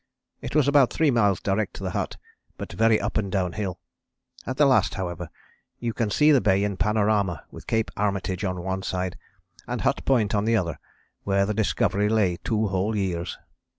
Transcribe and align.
It 0.41 0.55
was 0.55 0.67
about 0.67 0.91
three 0.91 1.11
miles 1.11 1.39
direct 1.39 1.75
to 1.75 1.83
the 1.83 1.91
hut, 1.91 2.17
but 2.57 2.71
very 2.73 2.99
up 2.99 3.17
and 3.17 3.31
down 3.31 3.51
hill. 3.53 3.79
At 4.47 4.57
the 4.57 4.65
last, 4.65 4.95
however, 4.95 5.29
you 5.77 5.93
see 6.09 6.31
the 6.31 6.41
Bay 6.41 6.63
in 6.63 6.75
panorama 6.77 7.43
with 7.51 7.67
Cape 7.67 7.91
Armitage 7.95 8.43
on 8.43 8.63
one 8.63 8.81
side, 8.81 9.15
and 9.67 9.81
Hut 9.81 10.03
Point 10.03 10.33
on 10.33 10.45
the 10.45 10.57
other, 10.57 10.79
where 11.21 11.45
the 11.45 11.53
Discovery 11.53 12.09
lay 12.09 12.37
two 12.37 12.69
whole 12.69 12.95
years. 12.95 13.37